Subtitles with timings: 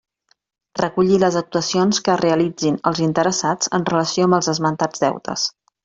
[0.79, 5.47] Recollir les actuacions que realitzin els interessats en relació amb els esmentats deutes.